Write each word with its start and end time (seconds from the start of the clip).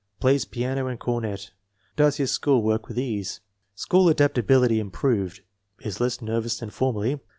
Plays 0.19 0.45
piano 0.45 0.87
and 0.87 0.99
cornet. 0.99 1.51
Does 1.95 2.17
his 2.17 2.31
school 2.31 2.63
work 2.63 2.87
with 2.87 2.97
ease. 2.97 3.39
School 3.75 4.09
adaptability 4.09 4.79
improved. 4.79 5.41
Is 5.83 6.01
less 6.01 6.23
nervous 6.23 6.57
than 6.57 6.71
formerly. 6.71 7.19